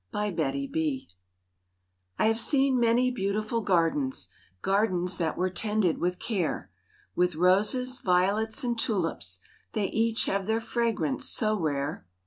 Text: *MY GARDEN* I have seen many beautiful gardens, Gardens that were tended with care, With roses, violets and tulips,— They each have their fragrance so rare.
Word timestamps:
*MY 0.11 0.31
GARDEN* 0.31 0.97
I 2.17 2.25
have 2.25 2.39
seen 2.39 2.79
many 2.79 3.11
beautiful 3.11 3.61
gardens, 3.61 4.29
Gardens 4.63 5.19
that 5.19 5.37
were 5.37 5.51
tended 5.51 5.99
with 5.99 6.17
care, 6.17 6.71
With 7.15 7.35
roses, 7.35 7.99
violets 7.99 8.63
and 8.63 8.79
tulips,— 8.79 9.41
They 9.73 9.91
each 9.91 10.25
have 10.25 10.47
their 10.47 10.59
fragrance 10.59 11.29
so 11.29 11.55
rare. 11.55 12.07